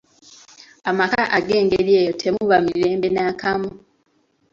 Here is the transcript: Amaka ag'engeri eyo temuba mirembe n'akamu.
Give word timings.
Amaka 0.89 1.21
ag'engeri 1.37 1.91
eyo 2.01 2.11
temuba 2.21 2.55
mirembe 2.65 3.07
n'akamu. 3.11 3.69